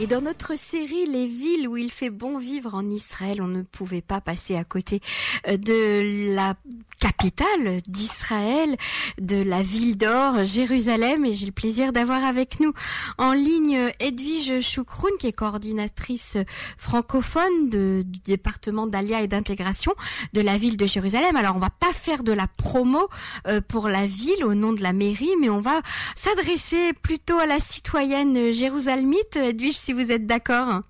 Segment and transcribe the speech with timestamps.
[0.00, 3.60] Et dans notre série Les villes où il fait bon vivre en Israël, on ne
[3.60, 5.02] pouvait pas passer à côté
[5.46, 6.54] euh, de la
[7.00, 8.76] capitale d'Israël,
[9.20, 11.26] de la ville d'or, Jérusalem.
[11.26, 12.72] Et j'ai le plaisir d'avoir avec nous
[13.18, 16.38] en ligne Edwige Choukroun, qui est coordinatrice
[16.78, 19.92] francophone du département d'Alia et d'intégration
[20.32, 21.36] de la ville de Jérusalem.
[21.36, 23.08] Alors on va pas faire de la promo
[23.46, 25.82] euh, pour la ville au nom de la mairie, mais on va
[26.14, 29.36] s'adresser plutôt à la citoyenne jérusalemite.
[29.36, 30.82] Edwige, si vous êtes d'accord.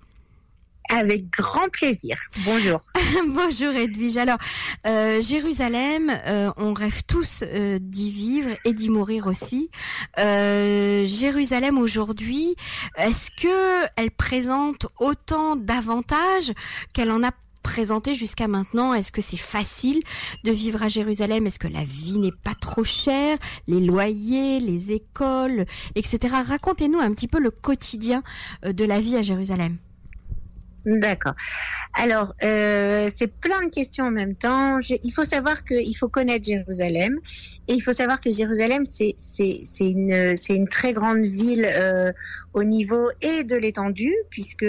[0.91, 2.17] Avec grand plaisir.
[2.45, 2.81] Bonjour.
[3.29, 4.17] Bonjour Edwige.
[4.17, 4.37] Alors,
[4.85, 9.71] euh, Jérusalem, euh, on rêve tous euh, d'y vivre et d'y mourir aussi.
[10.17, 12.55] Jérusalem aujourd'hui,
[12.95, 16.53] est-ce que elle présente autant d'avantages
[16.93, 20.01] qu'elle en a présenté jusqu'à maintenant Est-ce que c'est facile
[20.43, 21.47] de vivre à Jérusalem?
[21.47, 23.37] Est-ce que la vie n'est pas trop chère?
[23.67, 26.35] Les loyers, les écoles, etc.
[26.47, 28.23] Racontez-nous un petit peu le quotidien
[28.65, 29.77] euh, de la vie à Jérusalem.
[30.85, 31.35] D'accord.
[31.93, 34.79] Alors, euh, c'est plein de questions en même temps.
[34.79, 37.19] Il faut savoir qu'il faut connaître Jérusalem
[37.67, 39.13] et il faut savoir que Jérusalem, c'est
[39.79, 42.11] une une très grande ville euh,
[42.53, 44.65] au niveau et de l'étendue puisque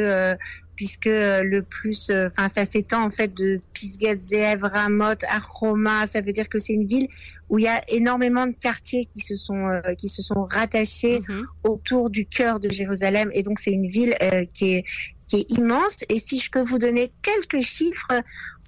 [0.83, 5.39] puisque euh, le plus, euh, enfin ça s'étend en fait de Pisgat, Zeev, Ramoth, à
[5.39, 6.07] Roma.
[6.07, 7.07] Ça veut dire que c'est une ville
[7.49, 11.21] où il y a énormément de quartiers qui se sont euh, qui se sont rattachés
[11.21, 11.47] Mhm.
[11.63, 14.85] autour du cœur de Jérusalem et donc c'est une ville euh, qui est
[15.29, 18.15] qui est immense et si je peux vous donner quelques chiffres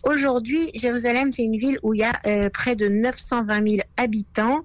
[0.04, 4.64] aujourd'hui Jérusalem c'est une ville où il y a euh, près de 920 000 habitants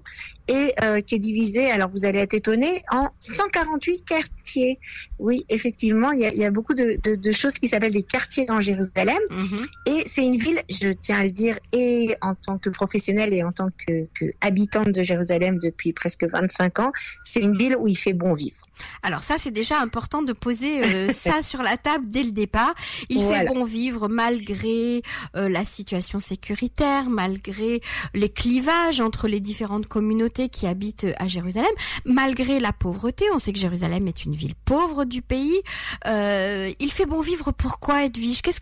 [0.50, 4.78] et euh, qui est divisée alors vous allez être étonnés en 148 quartiers
[5.18, 7.92] oui effectivement il y a, il y a beaucoup de, de, de choses qui s'appellent
[7.92, 9.66] des quartiers dans Jérusalem Mhm.
[9.86, 13.42] et c'est une ville, je tiens à le dire, et en tant que professionnelle et
[13.44, 16.92] en tant que, que habitante de Jérusalem depuis presque 25 ans,
[17.24, 18.56] c'est une ville où il fait bon vivre.
[19.02, 22.74] Alors ça, c'est déjà important de poser euh, ça sur la table dès le départ.
[23.10, 25.02] Il fait bon vivre malgré
[25.36, 27.82] euh, la situation sécuritaire, malgré
[28.14, 31.70] les clivages entre les différentes communautés qui habitent à Jérusalem,
[32.04, 33.26] malgré la pauvreté.
[33.32, 35.60] On sait que Jérusalem est une ville pauvre du pays.
[36.06, 37.52] Euh, il fait bon vivre.
[37.52, 38.42] Pourquoi, Edwige?
[38.42, 38.60] Qu'est-ce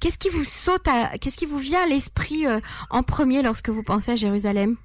[0.00, 0.88] qu'est-ce qui vous saute
[1.58, 4.76] vient à l'esprit euh, en premier lorsque vous pensez à Jérusalem?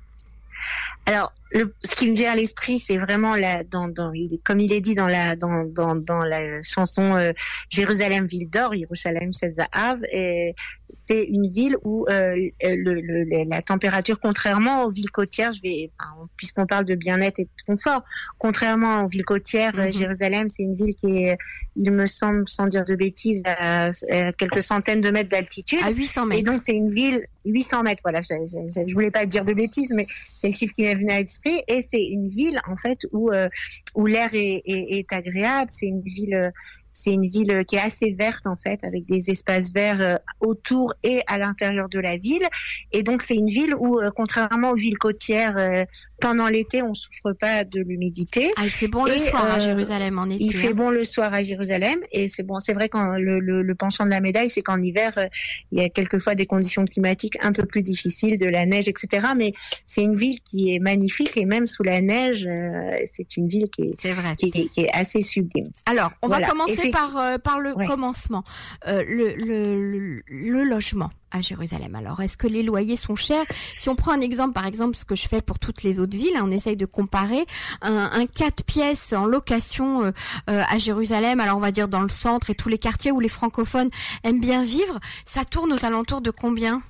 [1.07, 4.12] Alors, le, ce qui me vient à l'esprit, c'est vraiment la, dans, dans,
[4.44, 7.31] comme il est dit dans la, dans, dans, dans la chanson euh,
[7.69, 10.53] Jérusalem ville d'or, Jérusalem Zahav, et
[10.90, 15.62] c'est une ville où euh, le, le- le- la température, contrairement aux villes côtières, je
[15.62, 15.90] vais,
[16.35, 18.03] puisqu'on parle de bien-être et de confort,
[18.38, 19.94] contrairement aux villes côtières, euh, Mhm.
[19.94, 21.38] Jérusalem, c'est une ville qui est,
[21.78, 25.79] il me semble, sans dire de bêtises, à, à quelques centaines de mètres d'altitude.
[25.85, 26.51] À 800 Et mètres.
[26.51, 28.01] donc c'est une ville 800 mètres.
[28.03, 30.97] Voilà, je, je, je voulais pas dire de bêtises, mais c'est le chiffre qui m'est
[31.09, 31.62] à l'esprit.
[31.68, 33.50] Et c'est une ville en fait où euh,
[33.96, 35.69] où l'air est, est, agréable.
[35.72, 36.52] C'est une ville euh,
[36.91, 40.96] c'est une ville qui est assez verte en fait, avec des espaces verts euh, autour
[41.03, 42.47] et à l'intérieur de la ville.
[42.91, 45.86] Et donc c'est une ville où, contrairement aux villes côtières,
[46.20, 48.52] pendant l'été on souffre pas de l'humidité.
[48.58, 50.44] Ah, il fait bon le soir à euh, Jérusalem en été.
[50.44, 50.74] Il fait hein.
[50.76, 52.60] bon le soir à Jérusalem et c'est bon.
[52.60, 55.28] C'est vrai quand le, le, le penchant de la médaille, c'est qu'en hiver, euh,
[55.72, 59.28] il y a quelquefois des conditions climatiques un peu plus difficiles, de la neige, etc.
[59.36, 59.54] Mais
[59.86, 63.68] c'est une ville qui est magnifique et même sous la neige, euh, c'est une ville
[63.70, 64.36] qui est, C'est vrai.
[64.38, 65.68] qui est, qui est assez sublime.
[65.86, 67.86] Alors, on Voilà, va commencer par par le Ouais.
[67.86, 68.44] commencement,
[68.86, 71.96] le le logement à Jérusalem.
[71.96, 73.46] Alors, est-ce que les loyers sont chers?
[73.76, 76.18] Si on prend un exemple, par exemple, ce que je fais pour toutes les autres
[76.18, 77.46] villes, hein, on essaye de comparer
[77.82, 80.12] un, un 4 pièces en location euh,
[80.50, 81.40] euh, à Jérusalem.
[81.40, 83.90] Alors, on va dire dans le centre et tous les quartiers où les francophones
[84.24, 86.82] aiment bien vivre, ça tourne aux alentours de combien?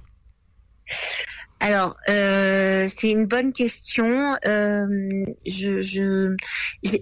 [1.59, 4.35] Alors, euh, c'est une bonne question.
[4.45, 4.85] Euh,
[5.45, 6.35] je, je,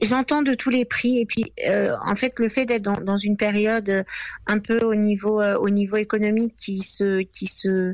[0.02, 3.18] j'entends de tous les prix et puis, euh, en fait, le fait d'être dans, dans
[3.18, 4.04] une période euh,
[4.48, 7.94] un peu au niveau, euh, au niveau économique qui se, qui se,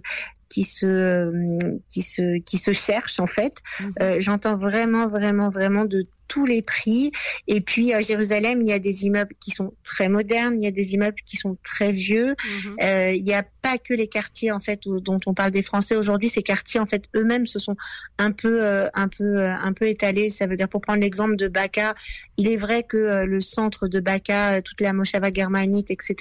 [0.52, 1.60] qui se, euh,
[1.90, 3.58] qui se, qui se cherche en fait.
[4.02, 7.12] Euh, j'entends vraiment, vraiment, vraiment de tous les prix.
[7.48, 10.68] Et puis à Jérusalem, il y a des immeubles qui sont très modernes, il y
[10.68, 12.36] a des immeubles qui sont très vieux.
[12.64, 12.76] Mhm.
[12.82, 15.62] Euh, il n'y a pas que les quartiers en fait où- dont on parle des
[15.62, 16.30] Français aujourd'hui.
[16.30, 17.76] Ces quartiers en fait eux-mêmes se sont
[18.18, 20.30] un peu euh, un peu euh, un peu étalés.
[20.30, 21.96] Ça veut dire pour prendre l'exemple de Baka,
[22.38, 26.16] il est vrai que euh, le centre de Baka, euh, toute la Moshava germanite, etc.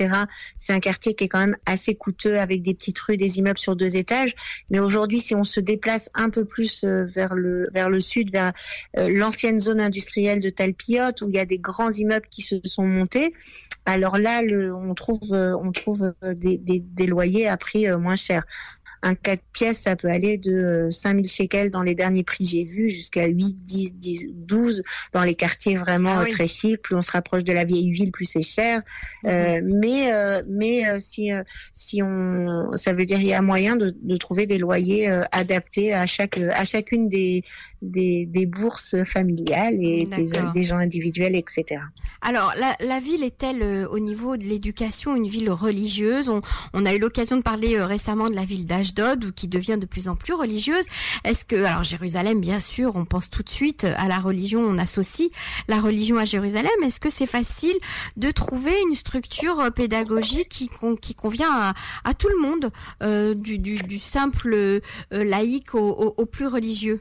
[0.58, 3.58] C'est un quartier qui est quand même assez coûteux avec des petites rues, des immeubles
[3.58, 4.34] sur deux étages.
[4.70, 8.32] Mais aujourd'hui, si on se déplace un peu plus euh, vers le vers le sud,
[8.32, 8.52] vers
[8.96, 9.99] l'ancienne zone industrielle
[10.40, 13.32] de Talpiot où il y a des grands immeubles qui se sont montés,
[13.86, 17.88] alors là, le, on trouve, euh, on trouve euh, des, des, des loyers à prix
[17.88, 18.44] euh, moins cher.
[19.02, 22.90] un 4 pièces, ça peut aller de 5000 shekels dans les derniers prix j'ai vus
[22.90, 24.82] jusqu'à 8, 10, 10, 12
[25.12, 26.82] dans les quartiers vraiment ah très chics.
[26.82, 28.82] Plus on se rapproche de la vieille ville, plus c'est cher.
[29.24, 29.80] Mhm.
[29.80, 30.12] mais
[30.48, 31.30] mais si
[31.72, 35.94] si on, ça veut dire il y a moyen de, de trouver des loyers adaptés
[35.94, 37.42] à chaque à chacune des
[37.82, 41.80] des, des bourses familiales et des, des, gens individuels, etc.
[42.20, 46.28] Alors, la, la ville est-elle euh, au niveau de l'éducation une ville religieuse?
[46.28, 46.42] On,
[46.74, 49.86] on, a eu l'occasion de parler euh, récemment de la ville d'Ashdod, qui devient de
[49.86, 50.84] plus en plus religieuse.
[51.24, 54.76] Est-ce que, alors Jérusalem, bien sûr, on pense tout de suite à la religion, on
[54.76, 55.30] associe
[55.68, 56.70] la religion à Jérusalem.
[56.84, 57.76] Est-ce que c'est facile
[58.16, 61.74] de trouver une structure euh, pédagogique qui, qui convient à,
[62.04, 62.70] à tout le monde,
[63.02, 64.80] euh, du, du, du, simple
[65.72, 67.00] au, au, au plus religieux?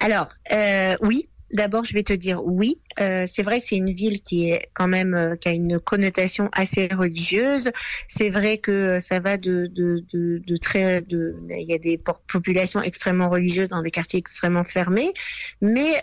[0.00, 2.78] Alors, euh, oui, D'abord, je vais te dire oui.
[3.00, 5.80] Euh, c'est vrai que c'est une ville qui est quand même euh, qui a une
[5.80, 7.72] connotation assez religieuse.
[8.06, 12.80] C'est vrai que ça va de de de, très de il y a des populations
[12.80, 15.12] extrêmement religieuses dans des quartiers extrêmement fermés.
[15.60, 16.00] Mais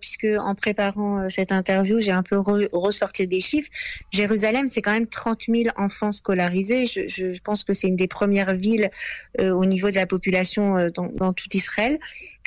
[0.00, 2.38] puisque en préparant cette interview, j'ai un peu
[2.72, 3.70] ressorti des chiffres.
[4.10, 6.86] Jérusalem, c'est quand même 30 000 enfants scolarisés.
[6.86, 8.90] Je, pense que c'est une des premières villes
[9.38, 12.00] au niveau de la population dans tout Israël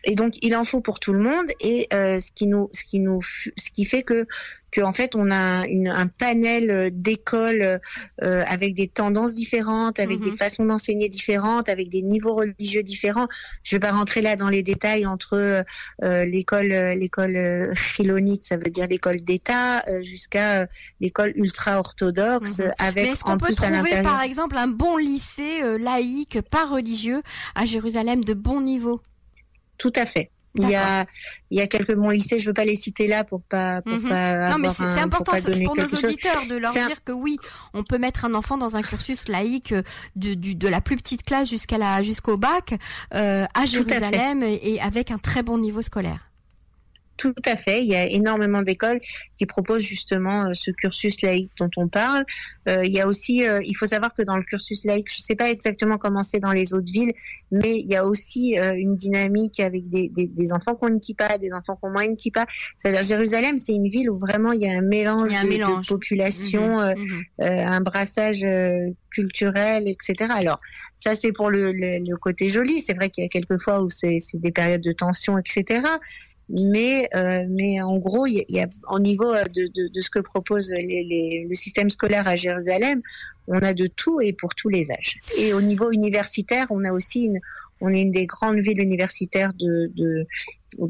[0.04, 2.84] et donc il en faut pour tout le monde et euh, ce qui nous ce
[2.84, 4.28] qui nous ce qui fait que
[4.74, 7.80] que en fait on a une, un panel d'écoles
[8.24, 10.38] euh, avec des tendances différentes, avec des mhm.
[10.38, 13.28] façons d'enseigner différentes, avec des niveaux religieux différents.
[13.64, 15.64] Je vais pas rentrer là dans les détails entre
[16.04, 20.68] euh, l'école l'école chilonite, ça veut dire l'école d'État, euh, jusqu'à
[21.00, 22.72] l'école ultra orthodoxe mhm.
[22.80, 27.22] avec Mais est-ce qu'on peut trouver par exemple un bon lycée laïque pas religieux
[27.56, 29.02] à Jérusalem de bon niveau?
[29.84, 30.30] Tout à fait.
[30.56, 31.06] Il y a
[31.50, 33.92] il y a quelques bons lycées, je veux pas les citer là pour pas pour
[33.92, 34.08] mhm.
[34.08, 37.38] pas Non mais c'est important pour, nos auditeurs de leur dire que oui,
[37.74, 39.82] on peut mettre un enfant dans un cursus laïque euh,
[40.16, 42.76] de du, de la plus petite classe jusqu'à la jusqu'au bac
[43.14, 46.30] euh, à Jérusalem et avec un très bon niveau scolaire.
[47.18, 47.84] Tout à fait.
[47.84, 49.00] Il y a énormément d'écoles
[49.38, 52.26] qui proposent justement euh, ce cursus laïque dont on parle.
[52.68, 55.20] Euh, il y a aussi, euh, il faut savoir que dans le cursus laïque, je
[55.20, 57.14] ne sais pas exactement comment c'est dans les autres villes,
[57.52, 61.00] mais il y a aussi une dynamique avec des, des, des, enfants qui ont une
[61.00, 62.48] kippa, des enfants qui ont moins une kippa.
[62.80, 66.80] C'est-à-dire Jérusalem, c'est une ville où vraiment il y a un mélange, de, population,
[67.40, 68.46] un brassage
[69.12, 70.32] culturel, etc.
[70.36, 70.60] Alors
[70.98, 72.82] ça c'est pour le, le, le, côté joli.
[72.82, 75.82] C'est vrai qu'il y a quelques fois où c'est des périodes de tension, etc
[76.50, 80.10] mais euh, mais en gros, il y, a, au niveau euh, de, de, de, ce
[80.10, 83.02] que propose les, les, le système scolaire à Jérusalem,
[83.48, 85.20] on a de tout et pour tous les âges.
[85.38, 87.40] Et au niveau universitaire, on a aussi une
[87.82, 90.26] on est une des grandes villes universitaires de, de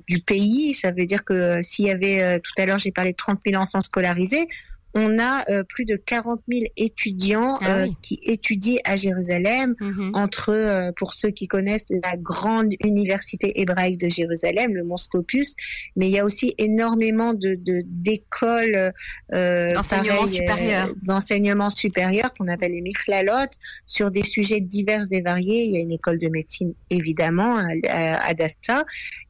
[0.07, 0.73] du pays.
[0.73, 3.39] Ça veut dire que euh, s'il y avait, tout à l'heure, j'ai parlé de 30
[3.45, 4.47] 000 enfants scolarisés,
[4.93, 10.11] on a euh, plus de 40 000 étudiants ah euh, qui étudient à Jérusalem, mhm.
[10.13, 15.55] entre, euh, pour ceux qui connaissent, la grande université hébraïque de Jérusalem, le Mont Scopus,
[15.95, 18.93] mais il y a aussi énormément de d'écoles
[19.31, 23.49] d'enseignement supérieur, d'enseignement supérieur qu'on appelle les Michlalot,
[23.87, 25.63] sur des sujets divers et variés.
[25.63, 28.33] Il y a une école de médecine évidemment à, à,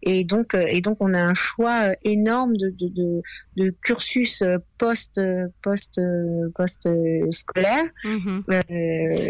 [0.02, 3.22] et donc et donc on a un choix énorme de, de, de,
[3.58, 4.44] de cursus
[4.84, 5.22] post
[5.62, 6.02] post
[6.56, 6.90] post
[7.32, 7.86] scolaire.
[8.04, 8.44] Mhm.
[8.50, 8.64] Euh,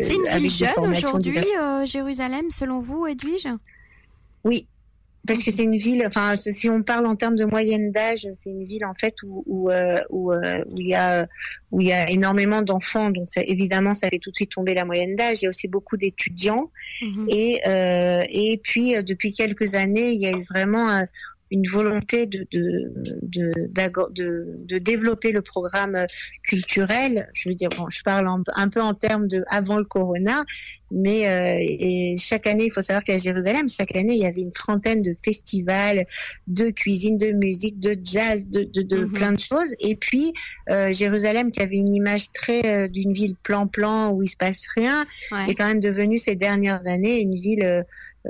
[0.02, 3.48] c'est une ville jeune aujourd'hui, euh, Jérusalem, selon vous, Edwige?
[4.44, 4.68] Oui,
[5.28, 8.50] parce que c'est une ville, enfin, si on parle en termes de moyenne d'âge, c'est
[8.50, 10.34] une ville en fait où où, euh, où,
[10.78, 11.28] il y a
[11.72, 14.74] où il y a énormément d'enfants, donc ça, évidemment ça fait tout de suite tomber
[14.74, 15.42] la moyenne d'âge.
[15.42, 16.72] Il y a aussi beaucoup d'étudiants
[17.04, 17.27] mhm.
[17.30, 17.62] et
[18.44, 21.06] et puis depuis quelques années, il y a eu vraiment
[21.53, 23.53] une volonté de de,
[24.65, 25.95] de, développer le programme
[26.41, 27.29] culturel.
[27.33, 30.43] Je veux dire, je parle un peu en termes de avant le corona,
[30.94, 34.42] mais euh, et chaque année, il faut savoir qu'à Jérusalem, chaque année, il y avait
[34.42, 36.06] une trentaine de festivals
[36.48, 39.14] de cuisine, de musique, de jazz, de, de, de mhm.
[39.14, 39.74] plein de choses.
[39.80, 40.34] Et puis,
[40.70, 44.68] euh, Jérusalem, qui avait une image très euh, d'une ville plan-plan où il se passe
[44.76, 45.06] rien,
[45.48, 47.84] est quand même devenue ces dernières années une ville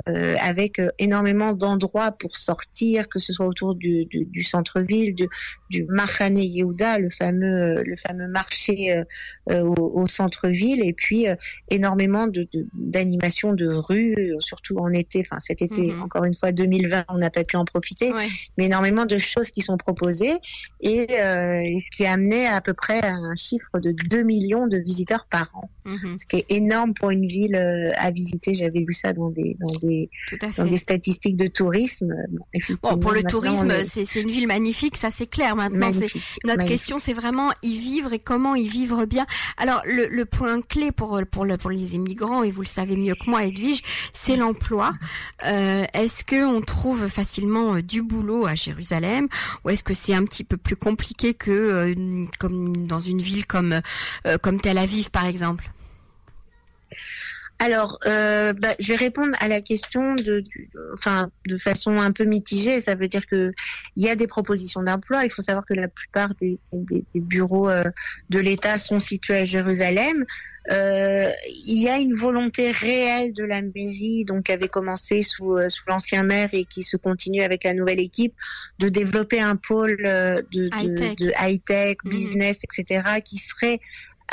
[0.08, 5.14] euh, avec euh, énormément d'endroits pour sortir, que ce soit autour du, du, du centre-ville,
[5.74, 9.02] du Machane Yehuda, le fameux le fameux marché
[9.50, 11.26] au, au centre-ville, et puis
[11.70, 15.24] énormément de, d'animation de, rue, surtout en été.
[15.26, 16.02] Enfin, cet été, mhm.
[16.02, 18.12] encore une fois, 2020, on n'a pas pu en profiter,
[18.56, 20.34] mais énormément de choses qui sont proposées
[20.80, 24.78] et, euh, ce qui a amené à, peu près un chiffre de 2 millions de
[24.78, 26.16] visiteurs par an, mhm.
[26.16, 28.54] ce qui est énorme pour une ville euh, à visiter.
[28.54, 30.10] J'avais vu ça dans des dans des
[30.56, 32.14] dans des statistiques de tourisme.
[32.82, 35.56] Bon, pour le tourisme, c'est une ville magnifique, ça c'est clair.
[35.68, 36.06] Maintenant.
[36.44, 39.26] notre question, c'est vraiment y vivre et comment y vivre bien.
[39.56, 42.96] Alors le, le point clé pour pour le, pour les immigrants et vous le savez
[42.96, 44.92] mieux que moi, Edwige, c'est l'emploi.
[45.46, 49.28] Euh, est-ce que on trouve facilement euh, du boulot à Jérusalem
[49.64, 53.46] ou est-ce que c'est un petit peu plus compliqué que euh, comme dans une ville
[53.46, 53.80] comme
[54.42, 55.70] comme Tel Aviv par exemple?
[57.58, 60.42] Alors, euh, bah, je vais répondre à la question de,
[60.92, 62.80] enfin, de façon un peu mitigée.
[62.80, 63.52] Ça veut dire que
[63.96, 65.24] il y a des propositions d'emploi.
[65.24, 66.58] Il faut savoir que la plupart des,
[67.14, 67.84] bureaux euh,
[68.30, 70.24] de l'État sont situés à Jérusalem.
[70.72, 71.30] Euh,
[71.66, 75.84] il y a une volonté réelle de la mairie, donc qui avait commencé sous, sous
[75.86, 78.34] l'ancien maire et qui se continue avec la nouvelle équipe,
[78.78, 82.10] de développer un pôle de high-tech, mhm.
[82.10, 83.78] business, etc., qui serait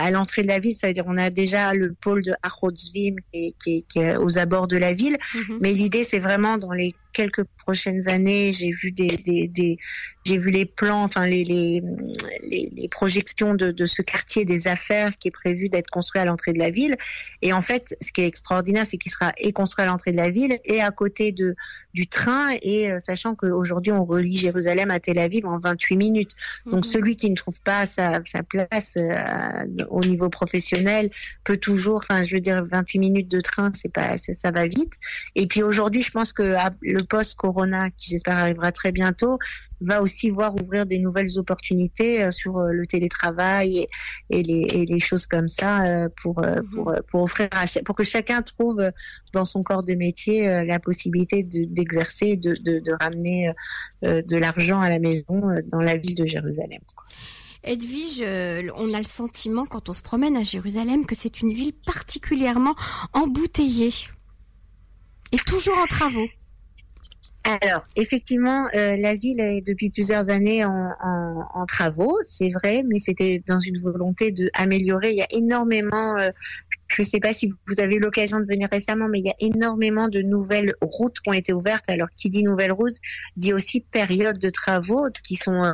[0.02, 3.16] à l'entrée de la ville, ça veut dire on a déjà le pôle de Achotzvim
[3.32, 5.60] qui qui est aux abords de la ville, mhm.
[5.62, 9.78] mais l'idée c'est vraiment dans les quelques prochaines années, j'ai vu des, des, des
[10.24, 11.82] j'ai vu les plans, enfin les, les,
[12.44, 16.54] les, projections de, de, ce quartier des affaires qui est prévu d'être construit à l'entrée
[16.54, 16.96] de la ville.
[17.42, 20.18] Et en fait, ce qui est extraordinaire, c'est qu'il sera et construit à l'entrée de
[20.18, 21.56] la ville et à côté de
[21.94, 22.52] du train.
[22.62, 26.36] Et euh, sachant qu'aujourd'hui, on relie Jérusalem à Tel Aviv en 28 minutes.
[26.66, 26.92] Donc mhm.
[26.92, 31.10] celui qui ne trouve pas sa, sa place euh, au niveau professionnel
[31.44, 34.94] peut toujours, enfin je veux dire, 28 minutes de train, c'est pas ça, va vite.
[35.36, 39.40] Et puis aujourd'hui, je pense que le post-corona, qui j'espère arrivera très bientôt,
[39.82, 43.88] va aussi voir ouvrir des nouvelles opportunités euh, sur euh, le télétravail
[44.30, 46.64] et, les, choses comme ça euh, pour, mhm.
[46.74, 47.50] pour, pour offrir
[47.86, 48.92] pour que chacun trouve
[49.34, 53.52] dans son corps de métier la possibilité d'exercer, de, de, de, ramener
[54.04, 56.80] de l'argent à la maison dans la ville de Jérusalem.
[57.64, 58.24] Edwige,
[58.76, 62.76] on a le sentiment quand on se promène à Jérusalem que c'est une ville particulièrement
[63.14, 63.94] embouteillée
[65.32, 66.28] et toujours en travaux.
[67.44, 73.00] Alors, effectivement, euh, la ville est depuis plusieurs années en, en, travaux, c'est vrai, mais
[73.00, 75.10] c'était dans une volonté de améliorer.
[75.10, 76.30] Il y a énormément, euh,
[76.88, 79.32] je ne sais pas si vous avez eu l'occasion de venir récemment, mais il y
[79.32, 81.90] a énormément de nouvelles routes qui ont été ouvertes.
[81.90, 82.98] Alors, qui dit nouvelles routes
[83.38, 85.74] dit aussi période de travaux qui sont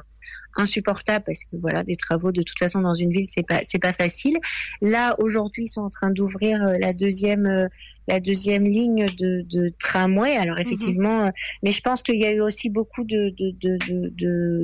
[0.57, 3.59] euh, insupportables parce que voilà des travaux de toute façon dans une ville c'est pas
[3.63, 4.37] c'est pas facile
[4.81, 7.69] là aujourd'hui ils sont en train d'ouvrir la deuxième
[8.07, 10.37] la deuxième ligne de, de tramway.
[10.37, 10.61] Alors mhm.
[10.61, 11.29] effectivement, euh,
[11.63, 13.33] mais je pense qu'il y a eu aussi beaucoup de,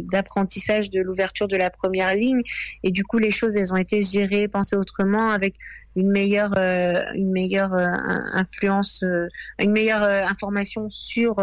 [0.10, 2.42] d'apprentissage de, de, de l'ouverture de la première ligne
[2.84, 5.56] et du coup les choses elles ont été gérées, pensées autrement avec
[5.96, 7.88] une meilleure euh, une meilleure euh,
[8.34, 9.28] influence euh,
[9.60, 11.36] une meilleure information sur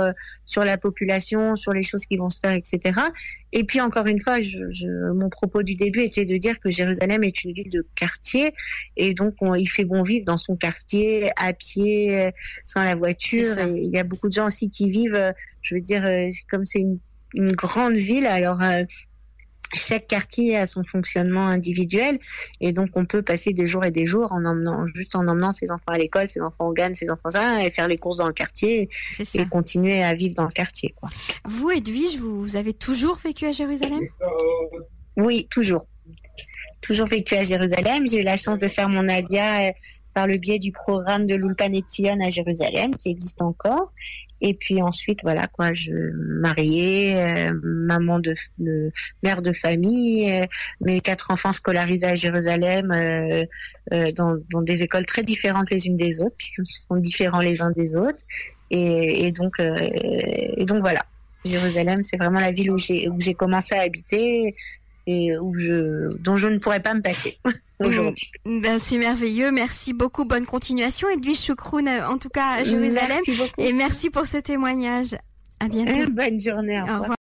[0.47, 3.01] sur la population sur les choses qui vont se faire etc
[3.53, 7.25] et puis encore une fois je, mon propos du début était de dire que Jérusalem
[7.25, 8.53] est une ville de quartier
[8.97, 12.31] et donc il fait bon vivre dans son quartier à pied
[12.67, 13.59] sans la voiture.
[13.59, 16.05] Et il y a beaucoup de gens aussi qui vivent je veux dire
[16.49, 16.99] comme c'est une,
[17.35, 18.61] une grande ville alors
[19.73, 22.19] chaque quartier a son fonctionnement individuel.
[22.61, 25.53] Et donc on peut passer des jours et des jours en emmenant juste en emmenant
[25.53, 28.19] ses enfants à l'école, ses enfants au GAN, ses enfants ça et faire les courses
[28.19, 28.89] dans le quartier
[29.35, 31.09] et continuer à vivre dans le quartier quoi.
[31.45, 34.01] Vous Edwige, vous avez toujours vécu à Jérusalem?
[35.17, 35.87] Oui, toujours.
[36.81, 39.73] Toujours vécu à Jérusalem, j'ai eu la chance de faire mon adia euh,
[40.15, 41.71] par le biais du programme de l'Ulpan
[42.21, 43.93] à Jérusalem qui existe encore
[44.41, 48.35] et puis ensuite, voilà quoi, je mariée, euh, maman de,
[49.23, 50.47] mère de famille, euh,
[50.81, 53.45] mes quatre enfants scolarisés à Jérusalem euh,
[54.17, 57.71] dans, dans, des écoles très différentes les unes des autres, puisqu'ils sont différents les uns
[57.71, 58.25] des autres.
[58.71, 61.05] Et, et donc, et donc voilà.
[61.45, 64.55] Jérusalem, c'est vraiment la ville où j'ai où j'ai commencé à habiter
[65.07, 67.39] et où je dont je ne pourrais pas me passer.
[67.81, 68.31] aujourd'hui.
[68.45, 68.61] Mm.
[68.61, 69.51] Ben, c'est merveilleux.
[69.51, 70.25] Merci beaucoup.
[70.25, 71.09] Bonne continuation.
[71.09, 73.23] Edwige Choukroun, en tout cas à Jérusalem.
[73.59, 75.17] Et merci pour ce témoignage.
[75.61, 76.11] À bientôt.
[76.13, 76.81] Bonne journée.
[76.81, 77.17] Au revoir.